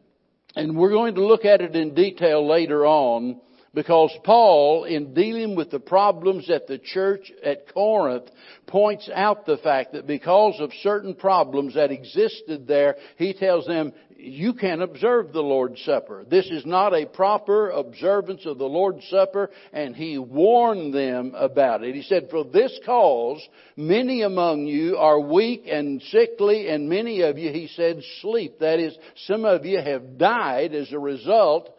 [0.56, 3.40] and we're going to look at it in detail later on,
[3.74, 8.28] because Paul, in dealing with the problems at the church at Corinth,
[8.66, 13.92] points out the fact that because of certain problems that existed there, he tells them,
[14.24, 16.24] you can't observe the Lord's Supper.
[16.28, 21.82] This is not a proper observance of the Lord's Supper, and he warned them about
[21.82, 21.96] it.
[21.96, 23.40] He said, For this cause,
[23.76, 28.60] many among you are weak and sickly, and many of you, he said, sleep.
[28.60, 31.74] That is, some of you have died as a result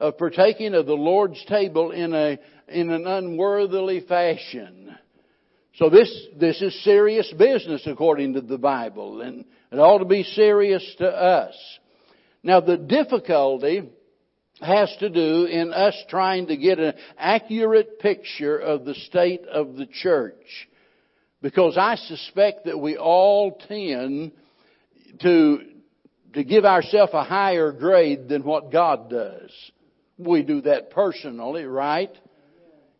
[0.00, 4.96] of partaking of the Lord's table in a, in an unworthily fashion.
[5.74, 10.24] So this, this is serious business according to the Bible, and it ought to be
[10.24, 11.54] serious to us.
[12.42, 13.88] Now the difficulty
[14.60, 19.76] has to do in us trying to get an accurate picture of the state of
[19.76, 20.68] the church.
[21.40, 24.32] Because I suspect that we all tend
[25.20, 25.58] to,
[26.34, 29.52] to give ourselves a higher grade than what God does.
[30.18, 32.10] We do that personally, right?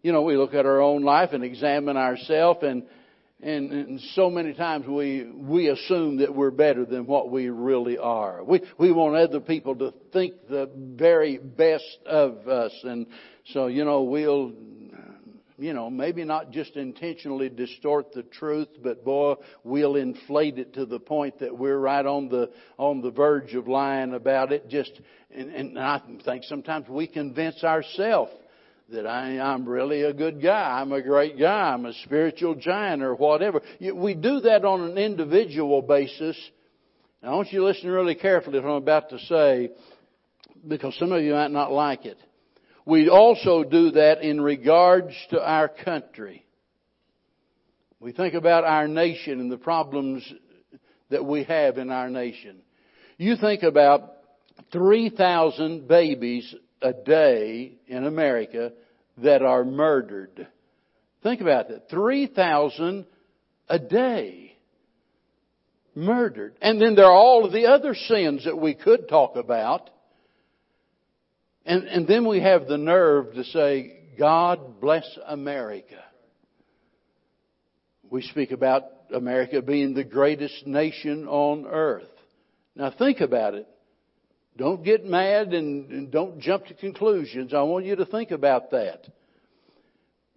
[0.02, 2.84] You know, we look at our own life and examine ourselves and,
[3.40, 7.96] and, and, so many times we, we assume that we're better than what we really
[7.96, 8.42] are.
[8.42, 12.72] We, we want other people to think the very best of us.
[12.82, 13.06] And
[13.52, 14.52] so, you know, we'll,
[15.58, 20.86] you know, maybe not just intentionally distort the truth, but boy, we'll inflate it to
[20.86, 24.68] the point that we're right on the, on the verge of lying about it.
[24.68, 24.92] Just,
[25.34, 28.30] and, and I think sometimes we convince ourselves
[28.90, 33.02] that I, I'm really a good guy, I'm a great guy, I'm a spiritual giant
[33.02, 33.60] or whatever.
[33.80, 36.38] We do that on an individual basis.
[37.22, 39.70] Now, I want you to listen really carefully to what I'm about to say
[40.66, 42.18] because some of you might not like it.
[42.88, 46.46] We also do that in regards to our country.
[48.00, 50.26] We think about our nation and the problems
[51.10, 52.62] that we have in our nation.
[53.18, 54.12] You think about
[54.72, 58.72] 3,000 babies a day in America
[59.18, 60.48] that are murdered.
[61.22, 61.90] Think about that.
[61.90, 63.04] 3,000
[63.68, 64.56] a day
[65.94, 66.54] murdered.
[66.62, 69.90] And then there are all of the other sins that we could talk about.
[71.68, 76.02] And, and then we have the nerve to say, God bless America.
[78.10, 82.08] We speak about America being the greatest nation on earth.
[82.74, 83.68] Now think about it.
[84.56, 87.52] Don't get mad and, and don't jump to conclusions.
[87.52, 89.06] I want you to think about that.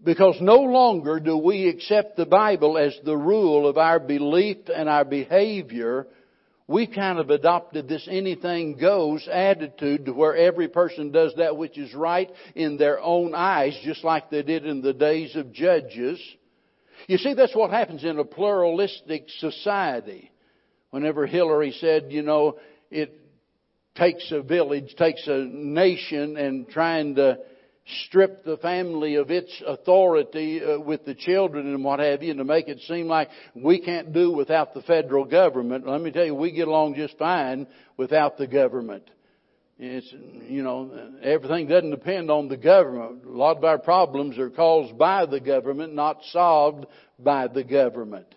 [0.03, 4.89] Because no longer do we accept the Bible as the rule of our belief and
[4.89, 6.07] our behavior.
[6.71, 11.77] We kind of adopted this anything goes attitude to where every person does that which
[11.77, 16.19] is right in their own eyes, just like they did in the days of Judges.
[17.07, 20.31] You see, that's what happens in a pluralistic society.
[20.91, 22.57] Whenever Hillary said, you know,
[22.89, 23.21] it,
[23.95, 27.37] takes a village, takes a nation, and trying to
[28.05, 32.39] strip the family of its authority uh, with the children and what have you, and
[32.39, 35.87] to make it seem like we can't do without the federal government.
[35.87, 39.09] Let me tell you, we get along just fine without the government.
[39.83, 40.13] It's,
[40.47, 40.91] you know,
[41.23, 43.25] everything doesn't depend on the government.
[43.25, 46.85] A lot of our problems are caused by the government, not solved
[47.17, 48.27] by the government.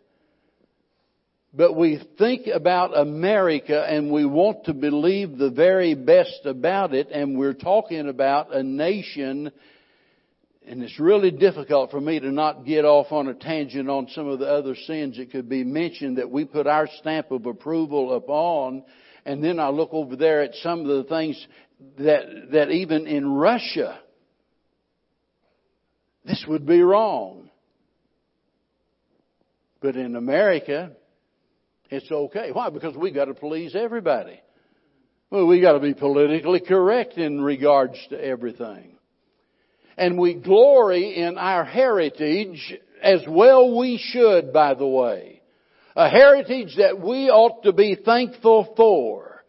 [1.57, 7.11] But we think about America and we want to believe the very best about it
[7.13, 9.53] and we're talking about a nation
[10.67, 14.27] and it's really difficult for me to not get off on a tangent on some
[14.27, 18.17] of the other sins that could be mentioned that we put our stamp of approval
[18.17, 18.83] upon
[19.25, 21.47] and then I look over there at some of the things
[21.99, 24.01] that, that even in Russia,
[26.25, 27.51] this would be wrong.
[29.81, 30.93] But in America,
[31.91, 32.51] it's okay.
[32.53, 32.71] Why?
[32.71, 34.41] Because we got to please everybody.
[35.31, 38.99] Well, we got to be politically correct in regards to everything.
[39.97, 45.43] and we glory in our heritage as well we should, by the way.
[45.97, 49.45] A heritage that we ought to be thankful for.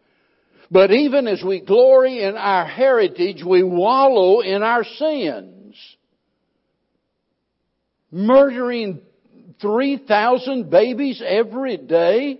[0.69, 5.75] But even as we glory in our heritage, we wallow in our sins.
[8.11, 9.01] Murdering
[9.61, 12.39] 3,000 babies every day?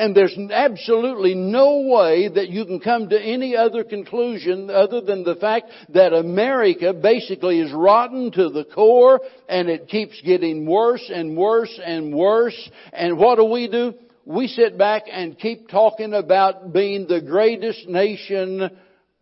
[0.00, 5.24] And there's absolutely no way that you can come to any other conclusion other than
[5.24, 11.10] the fact that America basically is rotten to the core and it keeps getting worse
[11.12, 12.70] and worse and worse.
[12.94, 13.92] And what do we do?
[14.24, 18.70] We sit back and keep talking about being the greatest nation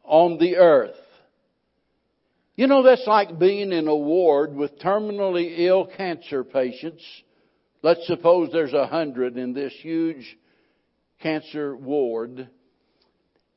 [0.05, 0.95] on the earth.
[2.59, 7.05] You know, that's like being in a ward with terminally ill cancer patients.
[7.85, 10.37] Let's suppose there's a hundred in this huge
[11.23, 12.49] cancer ward,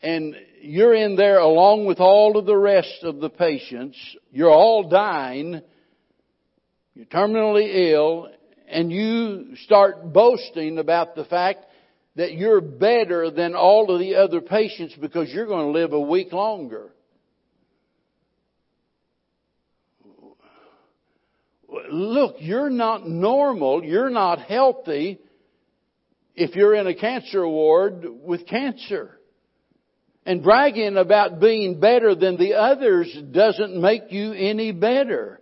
[0.03, 3.97] and you're in there along with all of the rest of the patients.
[4.31, 5.63] You're all dying.
[6.93, 8.29] You're terminally ill,
[8.69, 11.65] and you start boasting about the fact
[12.17, 15.99] that you're better than all of the other patients because you're going to live a
[15.99, 16.91] week longer.
[21.91, 23.83] Look, you're not normal.
[23.83, 25.19] You're not healthy
[26.35, 29.17] if you're in a cancer ward with cancer.
[30.25, 35.41] And bragging about being better than the others doesn't make you any better.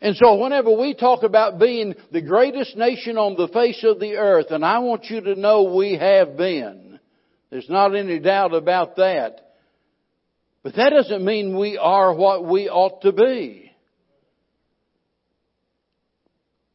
[0.00, 4.16] And so whenever we talk about being the greatest nation on the face of the
[4.16, 6.98] earth, and I want you to know we have been,
[7.50, 9.52] there's not any doubt about that.
[10.62, 13.69] But that doesn't mean we are what we ought to be.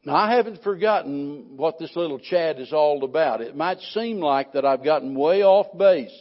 [0.06, 3.40] Now, I haven't forgotten what this little chat is all about.
[3.40, 6.16] It might seem like that I've gotten way off base.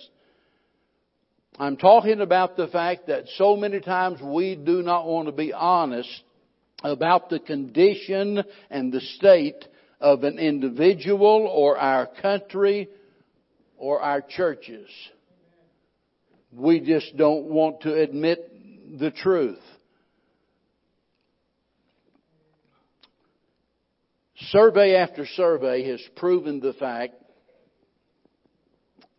[1.59, 5.53] I'm talking about the fact that so many times we do not want to be
[5.53, 6.09] honest
[6.83, 9.63] about the condition and the state
[10.01, 12.89] of an individual or our country
[13.77, 14.89] or our churches.
[16.51, 19.61] We just don't want to admit the truth.
[24.37, 27.13] Survey after survey has proven the fact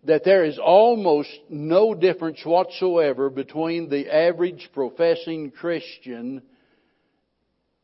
[0.05, 6.43] that there is almost no difference whatsoever between the average professing Christian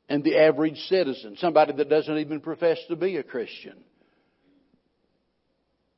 [0.08, 3.82] and the average citizen, somebody that doesn't even profess to be a Christian.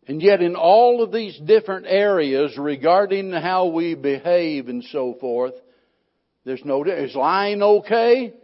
[0.06, 5.54] And yet in all of these different areas regarding how we behave and so forth,
[6.44, 8.34] there's no, is lying okay?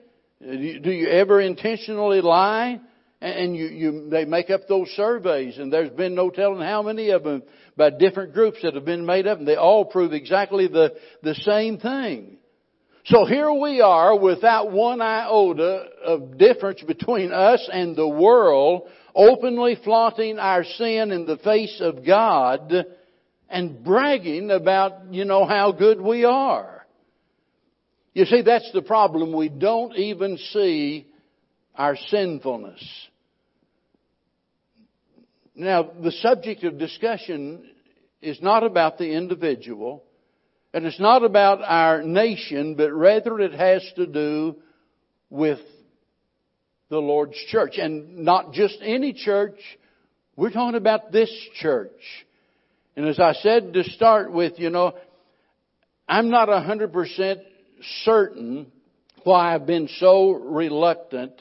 [0.40, 2.80] Do you ever intentionally lie?
[3.20, 7.10] And you, you, they make up those surveys, and there's been no telling how many
[7.10, 7.42] of them
[7.76, 11.34] by different groups that have been made up, and they all prove exactly the, the
[11.34, 12.38] same thing.
[13.04, 19.76] So here we are without one iota of difference between us and the world, openly
[19.84, 22.86] flaunting our sin in the face of God
[23.50, 26.79] and bragging about, you know, how good we are.
[28.12, 29.32] You see, that's the problem.
[29.32, 31.06] We don't even see
[31.76, 32.82] our sinfulness.
[35.54, 37.68] Now, the subject of discussion
[38.20, 40.02] is not about the individual,
[40.74, 44.56] and it's not about our nation, but rather it has to do
[45.28, 45.60] with
[46.88, 47.74] the Lord's church.
[47.78, 49.58] And not just any church,
[50.34, 52.00] we're talking about this church.
[52.96, 54.94] And as I said to start with, you know,
[56.08, 57.40] I'm not a hundred percent
[58.04, 58.70] certain
[59.24, 61.32] why I've been so reluctant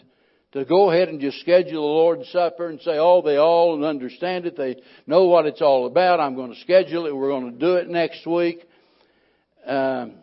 [0.52, 4.45] to go ahead and just schedule the Lord's Supper and say, oh, they all understand
[4.45, 4.58] it.
[4.58, 6.19] They know what it's all about.
[6.19, 7.15] I'm going to schedule it.
[7.15, 8.65] We're going to do it next week.
[9.65, 10.15] Um,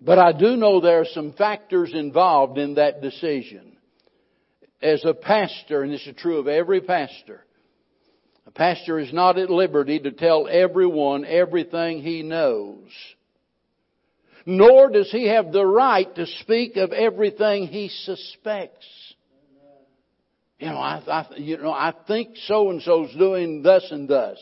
[0.00, 3.76] but I do know there are some factors involved in that decision.
[4.82, 7.44] As a pastor, and this is true of every pastor,
[8.48, 12.90] a pastor is not at liberty to tell everyone everything he knows
[14.46, 18.86] nor does he have the right to speak of everything he suspects.
[20.58, 24.38] You know, I, I you know, I think so and so's doing thus and thus.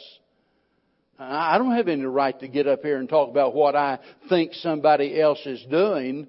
[1.18, 3.98] I don't have any right to get up here and talk about what I
[4.30, 6.26] think somebody else is doing.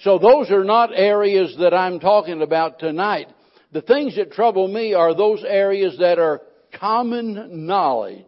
[0.00, 3.28] So those are not areas that I'm talking about tonight.
[3.72, 6.42] The things that trouble me are those areas that are
[6.78, 8.24] common knowledge.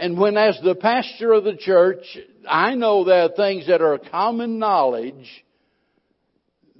[0.00, 2.16] And when as the pastor of the church,
[2.48, 5.44] I know there are things that are common knowledge,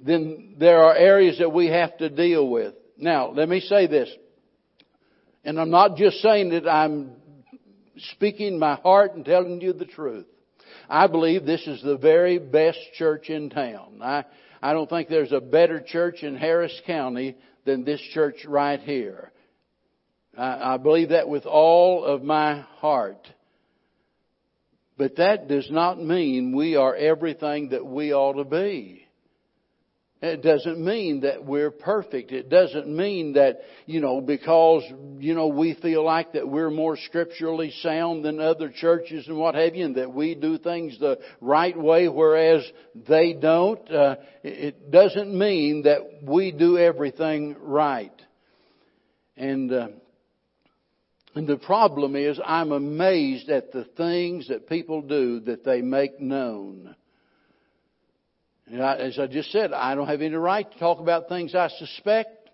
[0.03, 2.73] then there are areas that we have to deal with.
[2.97, 4.09] Now, let me say this.
[5.45, 7.11] And I'm not just saying that I'm
[8.13, 10.25] speaking my heart and telling you the truth.
[10.89, 13.99] I believe this is the very best church in town.
[14.01, 14.25] I,
[14.63, 19.31] I don't think there's a better church in Harris County than this church right here.
[20.37, 23.27] I, I believe that with all of my heart.
[24.97, 29.07] But that does not mean we are everything that we ought to be.
[30.21, 32.31] It doesn't mean that we're perfect.
[32.31, 34.83] It doesn't mean that, you know, because,
[35.17, 39.55] you know, we feel like that we're more scripturally sound than other churches and what
[39.55, 42.63] have you, and that we do things the right way whereas
[43.07, 43.91] they don't.
[43.91, 48.13] Uh, it doesn't mean that we do everything right.
[49.35, 49.87] And, uh,
[51.33, 56.19] and the problem is I'm amazed at the things that people do that they make
[56.19, 56.95] known.
[58.71, 62.49] As I just said, I don't have any right to talk about things I suspect.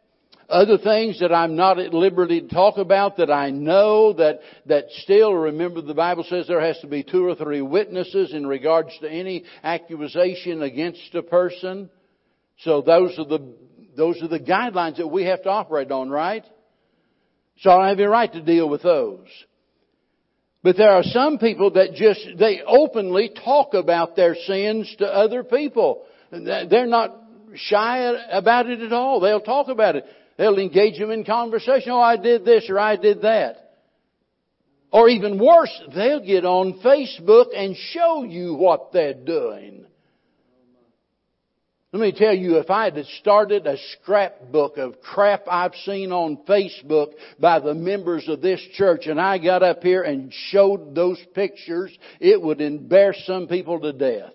[0.49, 4.85] Other things that I'm not at liberty to talk about that I know that, that
[4.99, 8.97] still, remember the Bible says there has to be two or three witnesses in regards
[9.01, 11.89] to any accusation against a person.
[12.59, 13.55] So those are the,
[13.97, 16.45] those are the guidelines that we have to operate on, right?
[17.59, 19.27] So I have any right to deal with those.
[20.63, 25.43] But there are some people that just, they openly talk about their sins to other
[25.43, 26.03] people.
[26.31, 27.15] They're not
[27.55, 29.19] shy about it at all.
[29.19, 30.05] They'll talk about it.
[30.37, 31.91] They'll engage them in conversation.
[31.91, 33.75] Oh, I did this or I did that.
[34.91, 39.86] Or even worse, they'll get on Facebook and show you what they're doing.
[41.97, 46.37] Let me tell you, if I had started a scrapbook of crap I've seen on
[46.47, 51.17] Facebook by the members of this church and I got up here and showed those
[51.33, 54.33] pictures, it would embarrass some people to death.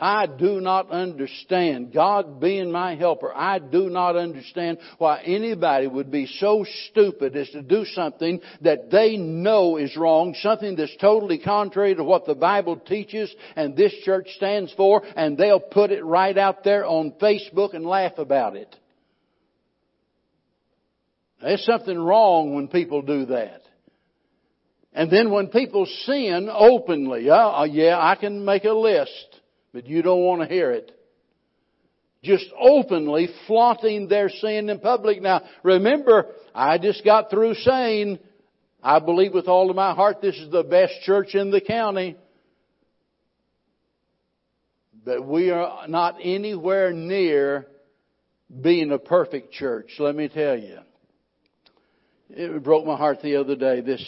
[0.00, 6.10] I do not understand, God being my helper, I do not understand why anybody would
[6.10, 11.38] be so stupid as to do something that they know is wrong, something that's totally
[11.38, 16.02] contrary to what the Bible teaches and this church stands for, and they'll put it
[16.02, 18.74] right out there on Facebook and laugh about it.
[21.42, 23.60] There's something wrong when people do that.
[24.92, 29.29] And then when people sin openly, oh, yeah, I can make a list
[29.72, 30.92] but you don't want to hear it.
[32.22, 35.22] Just openly flaunting their sin in public.
[35.22, 38.18] Now, remember, I just got through saying,
[38.82, 42.16] I believe with all of my heart this is the best church in the county.
[45.04, 47.66] But we are not anywhere near
[48.60, 50.78] being a perfect church, let me tell you.
[52.30, 53.80] It broke my heart the other day.
[53.80, 54.04] This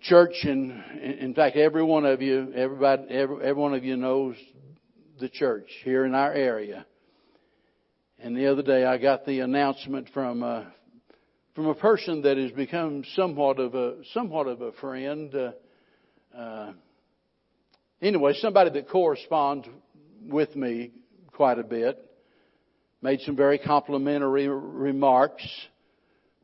[0.00, 0.72] church, and
[1.02, 4.36] in fact, every one of you, everybody, every, every one of you knows
[5.20, 6.86] the church here in our area.
[8.18, 10.64] And the other day, I got the announcement from a, uh,
[11.54, 15.34] from a person that has become somewhat of a somewhat of a friend.
[15.34, 15.50] Uh,
[16.36, 16.72] uh,
[18.00, 19.68] anyway, somebody that corresponds
[20.24, 20.92] with me
[21.32, 21.98] quite a bit
[23.02, 25.44] made some very complimentary remarks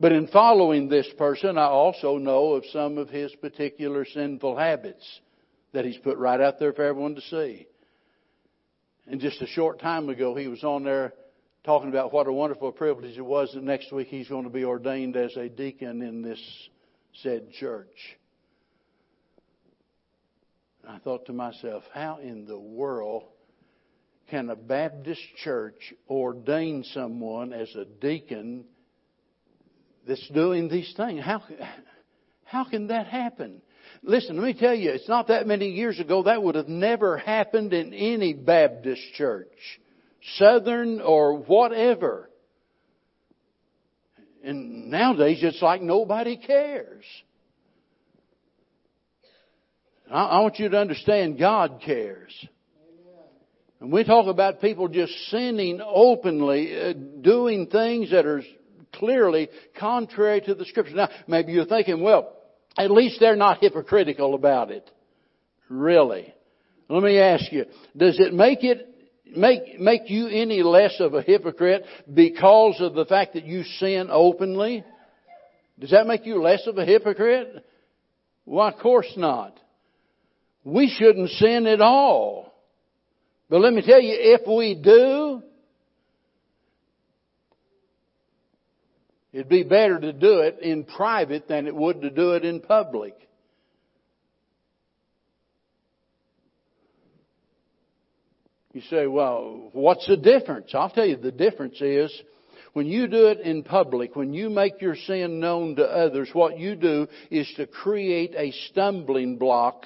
[0.01, 5.21] but in following this person, I also know of some of his particular sinful habits
[5.73, 7.67] that he's put right out there for everyone to see.
[9.07, 11.15] And just a short time ago, he was on there
[11.65, 14.65] talking about what a wonderful privilege it was that next week he's going to be
[14.65, 16.41] ordained as a deacon in this
[17.23, 18.17] said church.
[20.89, 23.25] I thought to myself, how in the world
[24.31, 28.65] can a Baptist church ordain someone as a deacon
[30.09, 31.23] that's doing these things.
[31.23, 31.43] How,
[32.45, 33.61] how can that happen?
[34.03, 37.19] Listen, let me tell you, it's not that many years ago that would have never
[37.19, 39.53] happened in any Baptist church,
[40.37, 42.31] Southern or whatever.
[44.43, 47.05] And nowadays it's like nobody cares.
[50.11, 52.33] I, want you to understand God cares.
[53.81, 58.43] And we talk about people just sinning openly, uh, doing things that are
[58.95, 60.95] clearly contrary to the scripture.
[60.95, 62.33] Now, maybe you're thinking, well,
[62.77, 64.89] at least they're not hypocritical about it.
[65.69, 66.33] Really.
[66.89, 67.67] Let me ask you,
[67.97, 68.87] does it make it
[69.37, 74.09] make make you any less of a hypocrite because of the fact that you sin
[74.11, 74.85] openly?
[75.79, 77.65] Does that make you less of a hypocrite?
[78.45, 79.59] Why, of course not.
[80.65, 82.55] We shouldn't sin at all.
[83.51, 85.43] But let me tell you, if we do,
[89.33, 92.61] It'd be better to do it in private than it would to do it in
[92.61, 93.15] public.
[98.73, 100.71] You say, well, what's the difference?
[100.73, 102.13] I'll tell you the difference is
[102.73, 106.59] When you do it in public, when you make your sin known to others, what
[106.59, 109.85] you do is to create a stumbling block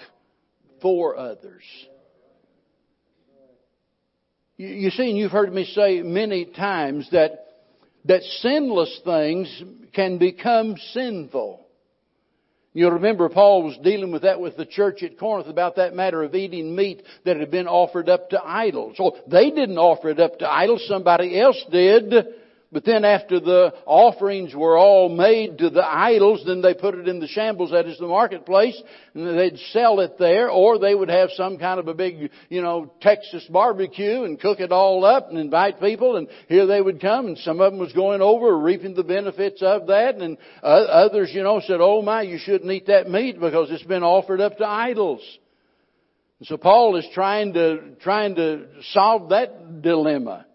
[0.81, 1.63] for others.
[4.59, 7.47] You, see, and you've heard me say many times that,
[8.05, 11.61] that sinless things can become sinful.
[12.75, 16.23] You'll remember Paul was dealing with that with the church at Corinth about that matter
[16.23, 18.97] of eating meat that had been offered up to idols.
[18.97, 22.13] So they didn't offer it up to idols, somebody else did.
[22.73, 27.07] But then after the offerings were all made to the idols, then they put it
[27.07, 28.81] in the shambles, that is the marketplace,
[29.13, 32.63] and they'd sell it there, or they would have some kind of a big, you
[32.63, 36.99] know, Texas barbecue and cook it all up and invite people, and here they would
[36.99, 41.31] come, and some of them was going over, reaping the benefits of that, and others,
[41.35, 44.57] you know, said, oh my, you shouldn't eat that meat because it's been offered up
[44.57, 45.21] to idols.
[46.39, 50.47] And so Paul is trying to, trying to solve that dilemma.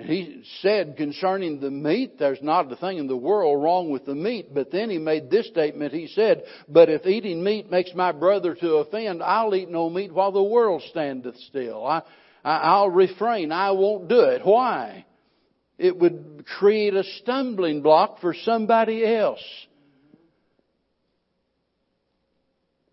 [0.00, 4.14] He said concerning the meat, there's not a thing in the world wrong with the
[4.14, 4.54] meat.
[4.54, 5.92] But then he made this statement.
[5.92, 10.12] He said, But if eating meat makes my brother to offend, I'll eat no meat
[10.12, 11.84] while the world standeth still.
[11.84, 12.02] I,
[12.44, 13.50] I'll refrain.
[13.50, 14.42] I won't do it.
[14.44, 15.04] Why?
[15.78, 19.44] It would create a stumbling block for somebody else.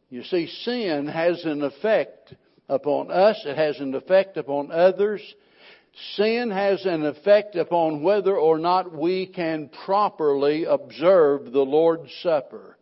[0.10, 2.34] You see, sin has an effect
[2.68, 3.42] upon us.
[3.46, 5.22] It has an effect upon others.
[6.16, 12.78] Sin has an effect upon whether or not we can properly observe the Lord's Supper.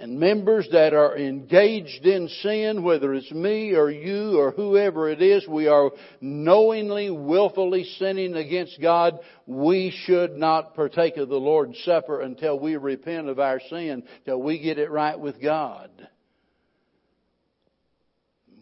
[0.00, 5.20] And members that are engaged in sin, whether it's me or you or whoever it
[5.20, 9.18] is, we are knowingly, willfully sinning against God.
[9.46, 14.40] We should not partake of the Lord's Supper until we repent of our sin, till
[14.40, 15.90] we get it right with God.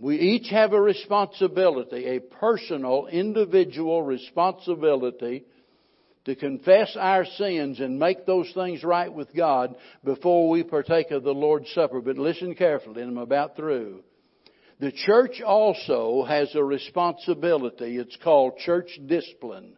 [0.01, 5.45] We each have a responsibility, a personal, individual responsibility
[6.27, 11.23] to confess our sins and make those things right with God before we partake of
[11.23, 12.01] the Lord's Supper.
[12.01, 14.03] But listen carefully, and I'm about through.
[14.81, 17.97] The church also has a responsibility.
[17.97, 19.77] It's called church discipline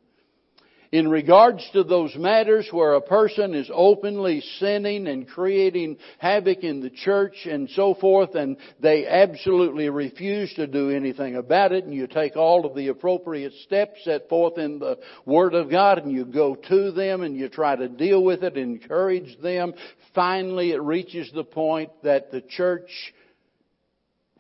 [0.91, 6.81] in regards to those matters where a person is openly sinning and creating havoc in
[6.81, 11.93] the church and so forth and they absolutely refuse to do anything about it and
[11.93, 16.11] you take all of the appropriate steps set forth in the Word of God and
[16.11, 19.75] you go to them and you try to deal with it, encourage them.
[20.15, 22.91] Finally it reaches the point that the church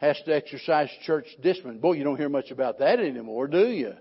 [0.00, 1.78] has to exercise church discipline.
[1.78, 3.94] Boy, you don't hear much about that anymore, do you?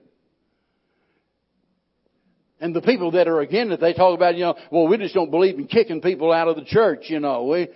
[2.60, 5.14] And the people that are again that they talk about, you know, well, we just
[5.14, 7.43] don't believe in kicking people out of the church, you know.
[7.43, 7.68] We,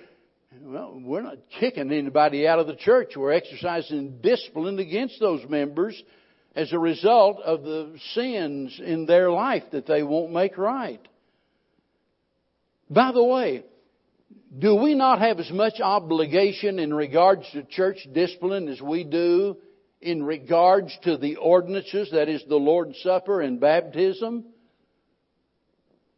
[0.59, 3.13] well, we're not kicking anybody out of the church.
[3.15, 6.01] We're exercising discipline against those members
[6.55, 11.05] as a result of the sins in their life that they won't make right.
[12.89, 13.63] By the way,
[14.57, 19.57] do we not have as much obligation in regards to church discipline as we do
[20.01, 24.45] in regards to the ordinances, that is the Lord's Supper and baptism?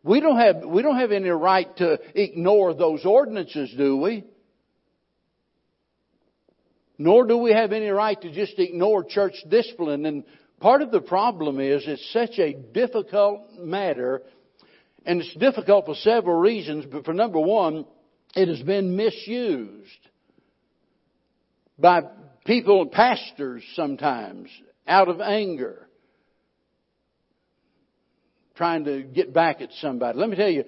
[0.04, 4.26] We don't have, we don't have any right to ignore those ordinances, do we?
[6.98, 10.06] Nor do we have any right to just ignore church discipline.
[10.06, 10.26] And
[10.60, 14.22] part of the problem is it's such a difficult matter,
[15.06, 17.86] and it's difficult for several reasons, but for number one,
[18.36, 19.90] it has been misused
[21.80, 22.02] by
[22.46, 24.50] people, pastors sometimes,
[24.86, 25.83] out of anger
[28.56, 30.18] trying to get back at somebody.
[30.18, 30.66] Let me tell you,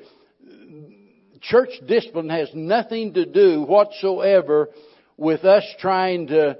[1.41, 4.69] church discipline has nothing to do whatsoever
[5.17, 6.57] with us trying to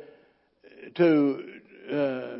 [0.96, 1.44] to
[1.92, 2.38] uh,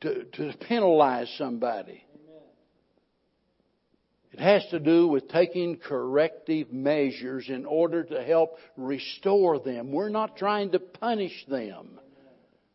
[0.00, 2.04] to, to penalize somebody.
[4.32, 9.92] It has to do with taking corrective measures in order to help restore them.
[9.92, 12.00] We're not trying to punish them.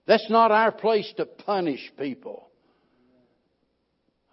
[0.08, 2.49] That's not our place to punish people.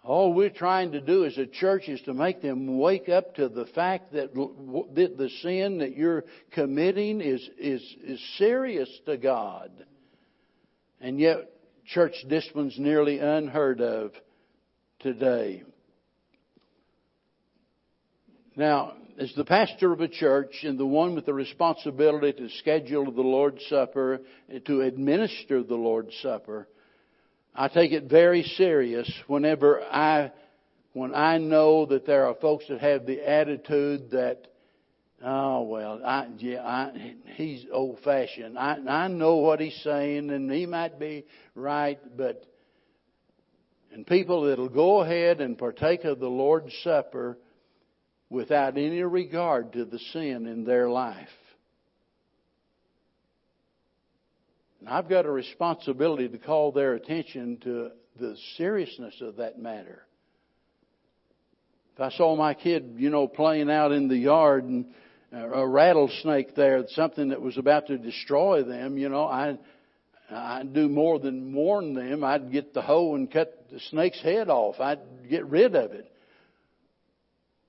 [0.07, 3.49] All we're trying to do as a church is to make them wake up to
[3.49, 9.69] the fact that the sin that you're committing is, is, is serious to God.
[11.01, 11.49] And yet,
[11.87, 14.13] church discipline's nearly unheard of
[14.99, 15.63] today.
[18.55, 23.11] Now, as the pastor of a church and the one with the responsibility to schedule
[23.11, 24.21] the Lord's Supper,
[24.67, 26.69] to administer the Lord's Supper,
[27.59, 30.31] I take it very serious whenever I,
[30.93, 34.47] when I know that there are folks that have the attitude that,
[35.23, 38.59] oh well, I, yeah, I, he's old fashioned.
[38.59, 42.45] I, I know what he's saying and he might be right, but
[43.91, 47.39] and people that'll go ahead and partake of the Lord's Supper
[48.29, 51.27] without any regard to the sin in their life.
[54.87, 60.05] And I've got a responsibility to call their attention to the seriousness of that matter.
[61.93, 64.85] If I saw my kid, you know, playing out in the yard and
[65.33, 69.57] uh, a rattlesnake there, something that was about to destroy them, you know, I
[70.31, 72.23] I'd do more than warn them.
[72.23, 74.79] I'd get the hoe and cut the snake's head off.
[74.79, 76.09] I'd get rid of it.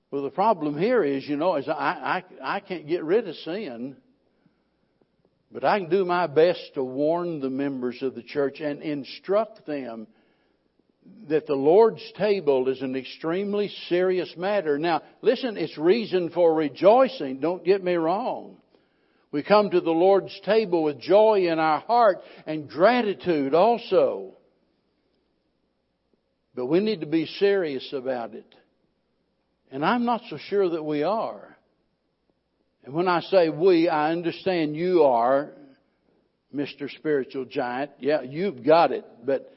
[0.09, 3.35] Well, the problem here is, you know, is I, I, I can't get rid of
[3.35, 3.97] sin,
[5.51, 9.65] but I can do my best to warn the members of the church and instruct
[9.65, 10.07] them
[11.27, 14.77] that the Lord's table is an extremely serious matter.
[14.77, 17.39] Now, listen, it's reason for rejoicing.
[17.39, 18.57] Don't get me wrong.
[19.31, 24.33] We come to the Lord's table with joy in our heart and gratitude also.
[26.55, 28.55] But we need to be serious about it.
[29.71, 31.55] And I'm not so sure that we are.
[32.83, 35.51] And when I say we, I understand you are,
[36.53, 36.89] Mr.
[36.89, 37.91] Spiritual Giant.
[37.99, 39.05] Yeah, you've got it.
[39.23, 39.53] But,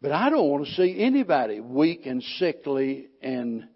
[0.00, 3.68] but I don't want to see anybody weak and sickly and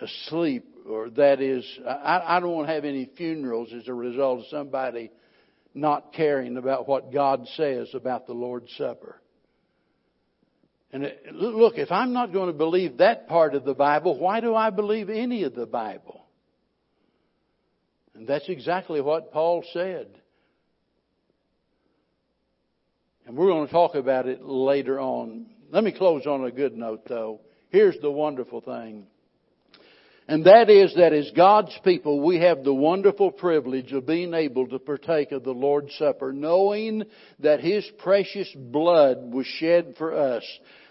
[0.00, 4.40] asleep or that is, I, I don't want to have any funerals as a result
[4.40, 5.10] of somebody
[5.72, 9.20] not caring about what God says about the Lord's Supper.
[10.92, 14.54] And look, if I'm not going to believe that part of the Bible, why do
[14.54, 16.24] I believe any of the Bible?
[18.14, 20.08] And that's exactly what Paul said.
[23.26, 25.46] And we're going to talk about it later on.
[25.70, 27.40] Let me close on a good note, though.
[27.68, 29.06] Here's the wonderful thing.
[30.26, 34.68] And that is that as God's people, we have the wonderful privilege of being able
[34.68, 37.04] to partake of the Lord's Supper, knowing
[37.40, 40.44] that His precious blood was shed for us,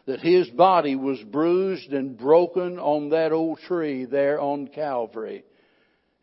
[0.05, 5.43] that His body was bruised and broken on that old tree there on Calvary,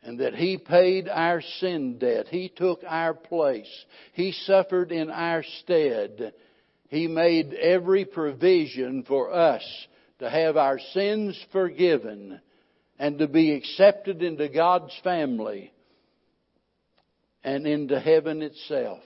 [0.02, 2.26] and that He paid our sin debt.
[2.28, 3.70] He took our place.
[4.12, 6.32] He suffered in our stead.
[6.88, 9.64] He made every provision for us
[10.18, 12.40] to have our sins forgiven
[12.98, 15.72] and to be accepted into God's family
[17.44, 19.00] and into heaven itself.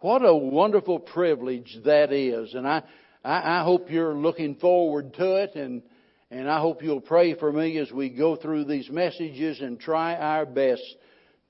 [0.00, 2.54] What a wonderful privilege that is.
[2.54, 2.82] And I,
[3.24, 5.82] I, I hope you're looking forward to it and,
[6.30, 10.14] and I hope you'll pray for me as we go through these messages and try
[10.14, 10.82] our best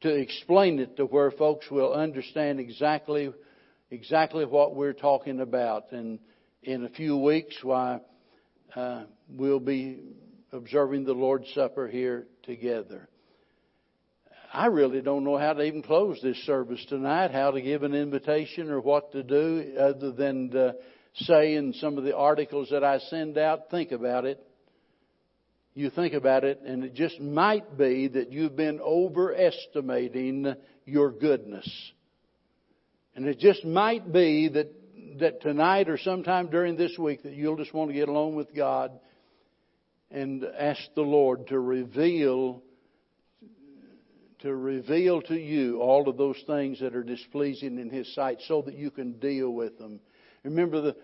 [0.02, 3.32] to explain it to where folks will understand exactly,
[3.90, 5.90] exactly what we're talking about.
[5.92, 6.20] And
[6.62, 8.00] in a few weeks, why,
[8.76, 9.98] uh, we'll be
[10.52, 13.08] observing the Lord's Supper here together.
[14.52, 17.94] I really don't know how to even close this service tonight, how to give an
[17.94, 20.76] invitation or what to do other than to
[21.14, 24.44] say in some of the articles that I send out, think about it.
[25.74, 30.54] You think about it, and it just might be that you've been overestimating
[30.84, 31.68] your goodness.
[33.14, 34.72] And it just might be that,
[35.20, 38.54] that tonight or sometime during this week that you'll just want to get along with
[38.54, 38.92] God
[40.10, 42.62] and ask the Lord to reveal
[44.40, 48.62] to reveal to you all of those things that are displeasing in His sight so
[48.62, 50.00] that you can deal with them.
[50.48, 50.96] Remember the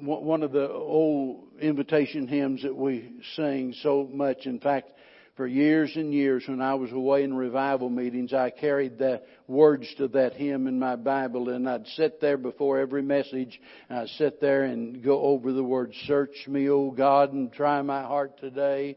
[0.00, 4.46] one of the old invitation hymns that we sing so much.
[4.46, 4.92] In fact,
[5.36, 9.92] for years and years when I was away in revival meetings, I carried the words
[9.98, 14.08] to that hymn in my Bible and I'd sit there before every message and I'd
[14.08, 18.40] sit there and go over the words, search me, O God, and try my heart
[18.40, 18.96] today.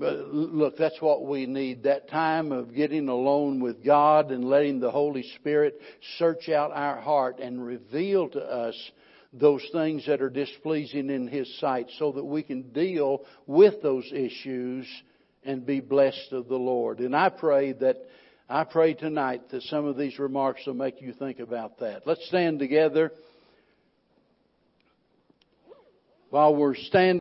[0.00, 1.82] But look, that's what we need.
[1.82, 5.78] That time of getting alone with God and letting the Holy Spirit
[6.16, 8.74] search out our heart and reveal to us
[9.34, 14.10] those things that are displeasing in His sight so that we can deal with those
[14.10, 14.86] issues
[15.44, 17.00] and be blessed of the Lord.
[17.00, 17.98] And I pray that
[18.48, 22.06] I pray tonight that some of these remarks will make you think about that.
[22.06, 23.12] Let's stand together
[26.30, 27.18] while we're standing.